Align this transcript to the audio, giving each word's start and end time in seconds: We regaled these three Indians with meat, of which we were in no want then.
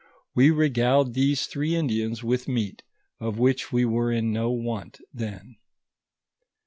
We 0.33 0.49
regaled 0.49 1.13
these 1.13 1.45
three 1.45 1.75
Indians 1.75 2.23
with 2.23 2.47
meat, 2.47 2.81
of 3.19 3.37
which 3.37 3.71
we 3.71 3.85
were 3.85 4.11
in 4.11 4.33
no 4.33 4.49
want 4.49 4.99
then. 5.13 5.57